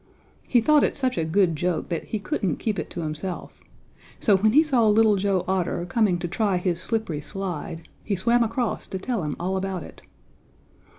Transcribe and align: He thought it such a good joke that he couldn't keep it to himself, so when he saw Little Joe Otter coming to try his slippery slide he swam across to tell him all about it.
He 0.47 0.61
thought 0.61 0.83
it 0.83 0.95
such 0.95 1.15
a 1.15 1.23
good 1.23 1.55
joke 1.55 1.89
that 1.89 2.05
he 2.05 2.17
couldn't 2.17 2.55
keep 2.57 2.79
it 2.79 2.89
to 2.89 3.01
himself, 3.01 3.59
so 4.19 4.35
when 4.35 4.53
he 4.53 4.63
saw 4.63 4.87
Little 4.87 5.15
Joe 5.15 5.45
Otter 5.47 5.85
coming 5.85 6.17
to 6.17 6.27
try 6.27 6.57
his 6.57 6.81
slippery 6.81 7.21
slide 7.21 7.87
he 8.03 8.15
swam 8.15 8.41
across 8.41 8.87
to 8.87 8.97
tell 8.97 9.21
him 9.21 9.35
all 9.39 9.55
about 9.57 9.83
it. 9.83 10.01